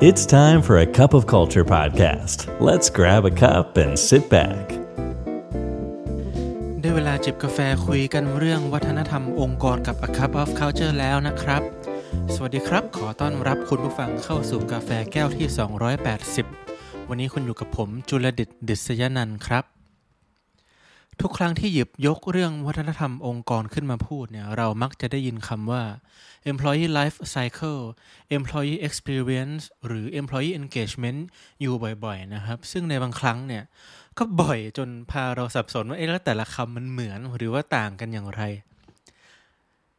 [0.00, 2.46] It's time for a cup of culture podcast.
[2.60, 4.64] Let's grab a cup and sit back.
[6.80, 11.62] ได้เวลาจิบกาแฟคุยกันเรื่องวัฒนธรรมองค์กรกับ A Cup of Culture แล้วนะครับ
[12.34, 15.46] สวัสดีครับ ขอต้อนรับคุณผู้ฟังเข้าสู่กาแฟแก้วที่
[16.28, 19.77] 280 วันนี้คุณอยู่กับผมจุลดิตดิษยนันท์ครับ
[21.22, 25.82] ทุกครั้งที่หยิบยกเรื่องวัฒนธรรมองค์กรขึ้นมาพูดเนี่ยเรามักจะได้ยินคำว่า
[26.50, 27.82] employee life cycle
[28.36, 31.20] employee experience หรือ employee engagement
[31.60, 33.64] อยู่บ่อยๆนะครับ ซึ่งในบางครั้งเนี่ย
[34.18, 38.42] ก็บ่อยจนพาเราสับสนว่าเอ๊ะแล้วแต่ละคำมันเหมือนหรือว่าต่างกันอย่างไร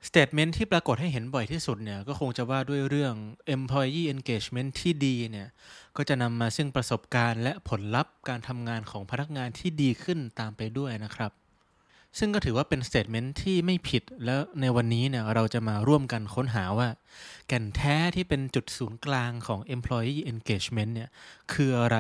[0.08, 3.14] statement ที่ปรากฏให้เห็นบ่อยที่สุดเนี่ยก็คงจะว่าด้วยเรื่อง
[3.56, 5.48] employee engagement ที่ดีเนี่ย
[5.98, 11.34] ก็จะนำมาซึ่งประสบการณ์และผลลัพธ์การทำงานของพนักงานที่ดีขึ้นตามไปด้วยนะครับ
[12.20, 16.90] ซึ่งก็ถือว่าเป็น statement ที่ไม่ผิดแล้วในวันนี้เนี่ยเราจะมาร่วมกันค้นหาว่า
[17.48, 21.10] แก่นแท้ที่เป็นจุดศูนย์กลางของ employee engagement เนี่ย
[21.54, 21.98] คืออะไร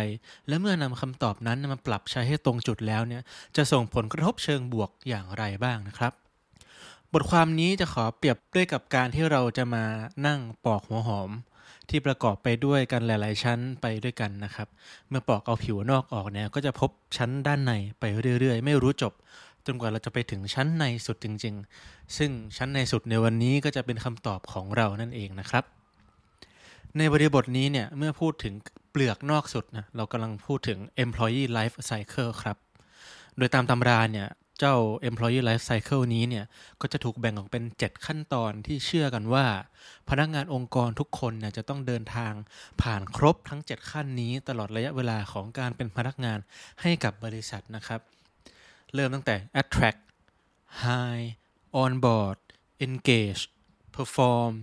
[0.48, 3.22] และเมื่อนำคำตอบนั้นมาปรับใช้ให้ตรงจุดแล้วเนี่ย
[3.56, 6.14] จะส่งผลกระทบเชิงบวกอย่างไรบ้างนะครับ
[7.14, 9.86] บทความนี้จะขอเปรียบด้วยกับการที่เราจะมา
[10.28, 11.30] นั่งปอกหัวหอม
[11.90, 14.68] ที่ประกอบไปด้วยกันหลาย ๆ ชั้นไปด้วยกันนะครับ
[15.10, 18.04] เมื่อปอกเอาผิวนอกออกเนี่ยก็จะพบชั้นด้านในไป
[18.40, 19.14] เรื่อย ๆ ไม่รู้จบ
[19.66, 25.64] จนกว่าเราจะไปถึงชั้นในสุดจริง ๆ ซึ่งชั้นในสุดในวันนี้ก็จะเป็นคำตอบของเรานั่นเองนะครับ
[26.98, 28.54] ในบริบทนี้เนี่ยเมื่อพูดถึง
[28.92, 32.58] เปลือกนอกสุดนะเรากำลังพูดถึง employee life cycle ครับ
[33.38, 34.28] โดยตามตำราเนี่ย
[34.60, 34.76] เจ้า
[35.10, 36.46] employee life cycle นี้เนี่ย
[36.82, 39.46] ก็จะถูกแบ่งออกเป็น 7 ขั้นตอนที่เชื่อกันว่า
[40.10, 42.34] พนักงานองค์กรทุกคนเนี่ยจะต้องเดินทาง
[42.82, 46.40] ผ่านครบทั้ง 7 ขั้นนี้ตลอดระยะเวลาของการเป็นพนักงาน
[46.82, 48.02] ให้กับบริษัทนะครับ
[48.94, 50.02] เริ่มตั้งแต่ attract
[50.84, 51.30] hire
[51.84, 52.38] onboard
[52.86, 53.44] engage
[53.96, 54.54] perform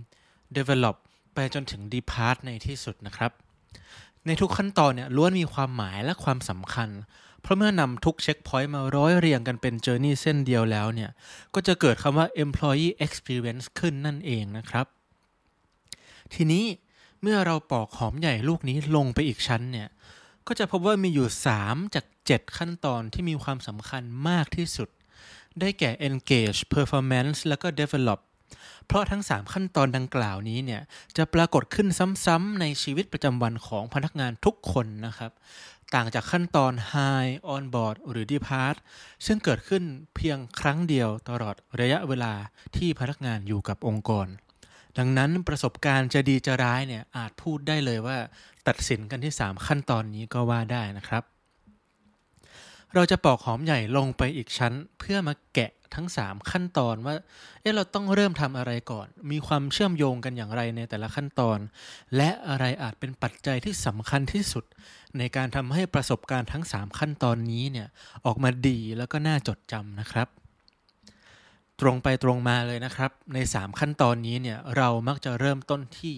[0.57, 0.95] develop
[1.33, 3.31] ไปจนถึง depart ในที่สุดนะครับ
[4.25, 6.89] ในทุกขั้นตอนเนี่ยล้วนมีความหมายและความสำคัญ
[7.47, 11.11] เพราะเมื่อนำทุกเช็คพอยต์มาร้อยเรียงกันเป็นเจอร์นี่เส้นเดียวแล้วเนี่ย
[11.53, 14.85] ก็จะเกิดคำว่า employee experience ขึ้นนั่นเองนะครับ
[16.33, 16.65] ทีนี้
[17.21, 19.87] เมื่อเราปอกหอมใหญ่ลูกนี้ลงไปอีกชั้นเนี่ย
[20.47, 21.27] ก็จะพบว่ามีอยู่
[21.61, 24.89] 3 จาก 7 ขั้นตอนที่มีความสำคัญมากที่สุด
[25.59, 28.19] ได้แก่ engage performance แล้วก็ develop
[28.85, 30.81] เพราะทั้ง 3 ขั้นตอนดังกล่าวนี้เนี่ย
[31.17, 31.87] จะปรากฏขึ้น
[32.25, 35.31] ซ้ำๆในชีวิตประจำวันของพนักงานทุกคนนะครับ
[35.95, 38.75] ต่างจากขั้นตอน high on board หรือ depart
[39.25, 39.83] ซึ่งเกิดขึ้น
[40.15, 42.33] เพียงครั้งเดียวตลอดระยะเวลา
[42.77, 44.27] ที่พนักงานอยู่กับองค์กร
[44.97, 48.17] ดังนั้นประสบการณ์จะดีจะร้ายเนี่ยอาจพูดได้เลยว่า
[48.67, 51.23] ตัดสินกันที่ 3 ขั้นตอนนี้ก็ว่าได้นะครับ
[52.93, 57.15] เราจะปอกหอมใหญ่ลงไปอีกชั้นเพื่อมาแกะ ทั้ง 3 ขั้นตอนว่า
[57.61, 61.59] เอ๊ะเราต้องเริ่มทำอะไรก่อน มีความเชื่อมโยงกันอย่างไรในแต่ละขั้นตอน
[62.15, 64.65] และอะไรอาจเป็นปัจจัยที่สำคัญที่สุด
[65.17, 67.87] ในการทำให้ประสบการณ์ทั้ง 3 ขั้นตอนนี้เนี่ย
[68.25, 70.27] ออกมาดีแล้วก็น่าจดจำนะครับ
[71.81, 76.15] ตรงไปตรงมาเลยนะครับ ใน 3 ขั้นตอนนี้เนี่ยเรามักจะเริ่มต้นที่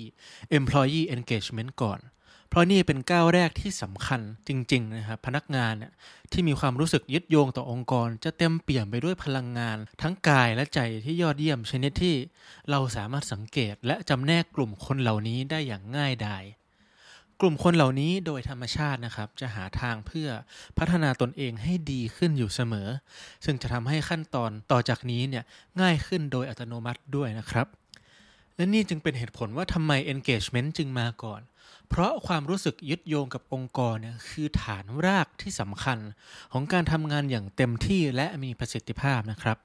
[0.60, 2.00] employee engagement ก่อน
[2.50, 5.92] เพราะนี่เป็นก้าวแรกที่สำคัญจริง ๆ นะครับพนักงานเนี่ย
[6.32, 12.16] ที่มีความรู้สึกยึดโยงต่อองค์กร จะเต็มเปี่ยมไปด้วยพลังงาน ทั้งกายและใจที่ยอดเยี่ยมชนิดที่
[12.70, 16.44] เราสามารถสังเกตและจำแนกกลุ่มคนเหล่านี้ได้อย่างง่ายดาย
[17.42, 20.30] กลุ่มคนเหล่านี้โดยธรรมชาตินะครับ จะหาทางเพื่อ
[20.78, 22.88] พัฒนาตนเองให้ดีขึ้นอยู่เสมอ
[23.46, 25.44] ซึ่งจะทำให้ขั้นตอนต่อจากนี้เนี่ย
[25.82, 27.68] ง่ายขึ้นโดยอัตโนมัติด้วยนะครับ
[28.60, 31.42] และนี่จึงเป็นเหตุผลว่าทำไม engagement จึงมาก่อน
[31.90, 36.00] เพราะความรู้สึกยึดโยงกับองค์กรเนี่ยคือฐานรากที่สำคัญ
[36.54, 39.58] ของการทำงานอย่างเต็มที่และมีประสิทธิภาพนะครับ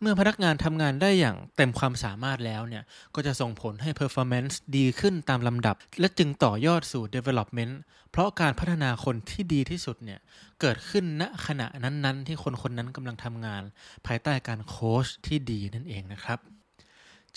[0.00, 2.84] เมื่อพนักงานทำงานได้อย่างเต็มความสามารถแล้วเนี่ย
[3.14, 7.74] ก็จะส่งผลให้ performance ดีขึ้นตามลำดับ และจึงต่อยอดสู่ development
[8.10, 10.20] เพราะการพัฒนาคนที่ดีที่สุดเนี่ย
[10.60, 13.62] เกิดขึ้นณขณะนั้นๆ ที่คนคนนั้นกำลังทำงาน
[14.06, 16.40] ภายใต้การโค้ชที่ดีนั่นเองนะครับ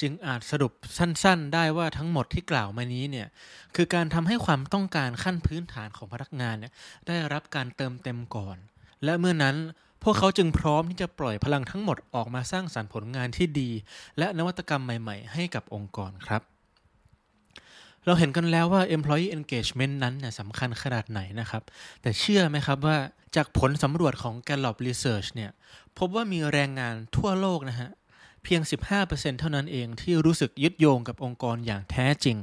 [0.01, 3.27] จึงอาจสรุปสั้น ๆ ได้ว่าทั้งหมดที่กล่าวมานี้เนี่ย
[3.75, 6.73] คือการทำให้ความต้องการขั้นพื้นฐานของพนักงานเนี่ย
[7.07, 8.57] ได้รับการเติมเต็มก่อน
[9.03, 9.55] และเมื่อนั้น
[10.03, 13.69] พวกเขาจึงพร้อมที่จะปล่อยพลังทั้งหมดออกมาสร้างสรรค์ผลงานที่ดี
[14.17, 16.41] และนวัตกรรมใหม่ ๆ ให้กับองค์กรครับ
[18.05, 21.63] เราเห็นกันแล้วว่า employee engagement นั้นเนี่ยสำคัญขนาดไหนนะครับ
[22.01, 22.97] แต่เชื่อไหมครับว่า
[23.35, 25.51] จากผลสำรวจของ Gallup Research เนี่ย
[25.97, 27.89] พบว่ามีแรงงานทั่วโลกนะฮะ
[28.43, 28.61] เพียง
[29.01, 32.37] 15%เท่านั้นเองที่รู้สึกยึดโยงกับองค์กรอย่างแท้จริง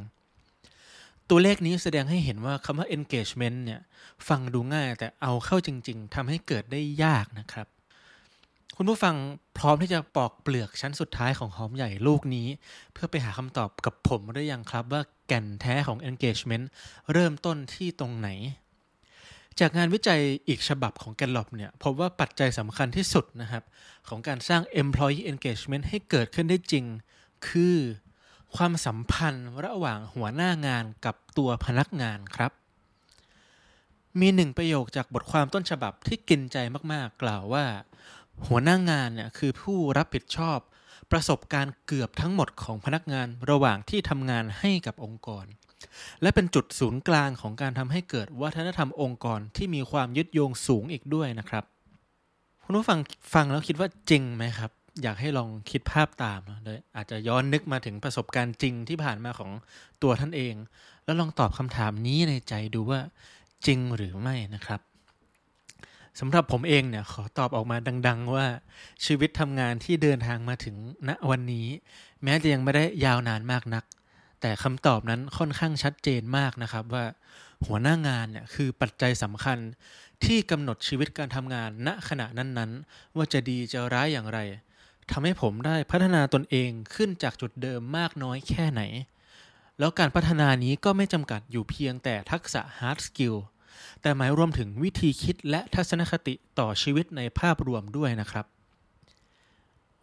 [1.31, 3.81] ตัวเลขนี้แสดงให้เห็นว่าคำว่า engagement เนี่ย
[4.29, 7.67] ฟังดูง่ายแต่เอาเข้าจริง ๆทำให้เกิดได้ยากนะครับ
[8.77, 9.15] คุณผู้ฟัง
[9.59, 12.49] พร้อมที่จะปอกเปลือกชั้นสุดท้ายของหอมใหญ่ลูกนี้
[12.93, 16.65] เพื่อไปหาคำตอบกับผมหรือยังครับว่าแก่นแท้ของ engagement
[17.13, 18.29] เริ่มต้นที่ตรงไหน
[19.61, 23.65] จากงานวิจัยอีกฉบับของแกนลอบเนี่ยพบว่าปัจจัยสำคัญที่สุดนะครับ
[24.09, 26.85] ของการสร้าง employee engagement ให้เกิดขึ้นได้จริง
[27.49, 27.77] คือ
[28.57, 32.53] ความสัมพันธ์ระหว่างหัวหน้างานกับตัวพนักงานครับ
[34.21, 36.57] มีหนึ่งประโยคจากบทความต้นฉบับที่กินใจ
[36.93, 37.65] มากๆ กล่าวว่า
[38.47, 40.59] หัวหน้างานเนี่ยคือผู้รับผิดชอบ
[41.11, 45.47] ประสบการณ์เกือบทั้งหมดของพนักงานระหว่างที่ทำงานให้กับองค์กร
[46.23, 51.65] และเป็นจุดศูนย์กลางของการทำให้เกิดวัฒนธรรมองค์กรที่มีความยึดโยงสูงอีกด้วยนะครับ
[52.65, 52.99] คุณผู้ฟัง
[53.35, 54.71] ฟังแล้วคิดว่าจริงไหมครับ
[55.03, 59.51] อยากให้ลองคิดภาพตามนะโดยอาจจะย้อนนึกมาถึงประสบการณ์จริงที่ผ่านมาของ
[60.03, 60.55] ตัวท่านเอง
[61.05, 63.01] แล้วลองตอบคำถามนี้ในใจดูว่า
[63.67, 64.81] จริงหรือไม่นะครับ
[66.21, 67.77] สำหรับผมเองเนี่ยขอตอบออกมา
[68.07, 68.47] ดัง ๆ ว่า
[69.05, 70.77] ชีวิตทำงานที่เดินทางมาถึง
[71.09, 71.67] ณวันนี้
[72.23, 73.85] แม้จะยังไม่ได้ยาวนานมากนัก
[74.41, 77.05] แต่คำตอบนั้นค่อนข้างชัดเจนมากนะครับว่า
[77.67, 79.59] หัวหน้างานเนี่ยคือปัจจัยสำคัญ
[80.25, 84.39] ที่กำหนดชีวิตการทำงานณขณะนั้นๆ ว่าจะดีจะร้ายอย่างไร
[85.11, 88.83] ทำให้ผมได้พัฒนาตนเองขึ้นจากจุดเดิมมากน้อยแค่ไหน
[89.79, 93.37] แล้วการพัฒนานี้ก็ไม่จำกัดอยู่เพียงแต่ทักษะ hard skill
[94.03, 98.47] แต่หมายรวมถึงวิธีคิดและทัศนคติต่อชีวิตในภาพรวมด้วยนะครับ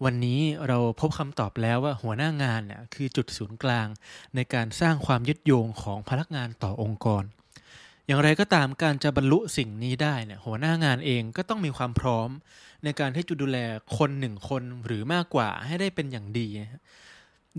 [0.04, 3.88] วันนี้เราพบคำตอบแล้วว่าหัวหน้างานเนี่ยคือจุดศูนย์กลาง
[4.36, 7.24] ในการสร้างความยึดโยงของพนักงานต่อองค์กร
[8.08, 12.30] อย่างไรก็ตามการจะบรรลุสิ่งนี้ได้เนี่ยหัวหน้างานเองก็ต้องมีความพร้อม
[12.84, 13.58] ในการที่จะดูแล
[13.98, 16.48] คนหนึ่งคนหรือมากกว่าให้ได้เป็นอย่างดี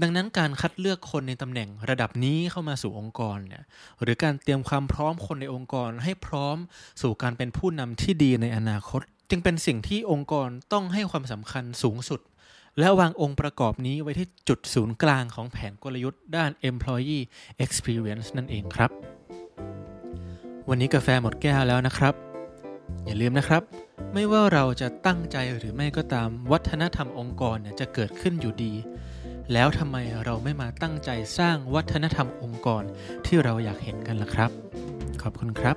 [0.02, 3.64] ดังนั้นการคัดเลือกคนในตำแหน่งระดับนี้เข้ามาสู่องค์กรเนี่ย
[4.02, 6.56] หรือการเตรียมความพร้อมคนในองค์กรให้พร้อม
[7.02, 9.02] สู่การเป็นผู้นำที่ดีในอนาคต
[9.34, 12.20] จึงเป็นสิ่งที่องค์กรต้องให้ความสำคัญสูงสุด
[12.78, 17.24] และวางองค์ประกอบนี้ไว้ที่จุดศูนย์กลางของแผนกลยุทธ์ด้าน employee
[17.64, 18.90] experience นั่นเองครับ
[20.68, 22.14] วันนี้กาแฟหมดแก้วแล้วนะครับ
[23.06, 23.62] อย่าลืมนะครับ
[24.14, 28.72] ไม่ว่าเราจะตั้งใจหรือไม่ก็ตามวัฒนธรรมองค์กรเนี่ยจะเกิดขึ้นอยู่ดี
[29.52, 32.82] แล้วทำไมเราไม่มาตั้งใจสร้างวัฒนธรรมองค์กร
[33.26, 34.50] ที่เราอยากเห็นกันล่ะครับ
[35.22, 35.76] ขอบคุณครับ